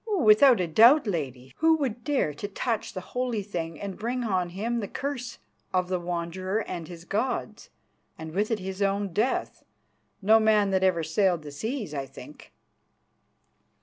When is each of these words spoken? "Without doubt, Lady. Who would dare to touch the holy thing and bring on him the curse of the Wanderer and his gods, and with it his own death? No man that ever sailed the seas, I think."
"Without 0.19 0.55
doubt, 0.73 1.05
Lady. 1.05 1.53
Who 1.57 1.75
would 1.75 2.03
dare 2.03 2.33
to 2.33 2.47
touch 2.47 2.93
the 2.93 3.01
holy 3.13 3.43
thing 3.43 3.79
and 3.79 3.99
bring 3.99 4.23
on 4.23 4.49
him 4.49 4.79
the 4.79 4.87
curse 4.87 5.37
of 5.71 5.89
the 5.89 5.99
Wanderer 5.99 6.63
and 6.63 6.87
his 6.87 7.05
gods, 7.05 7.69
and 8.17 8.31
with 8.31 8.49
it 8.49 8.57
his 8.57 8.81
own 8.81 9.13
death? 9.13 9.63
No 10.19 10.39
man 10.39 10.71
that 10.71 10.81
ever 10.81 11.03
sailed 11.03 11.43
the 11.43 11.51
seas, 11.51 11.93
I 11.93 12.07
think." 12.07 12.51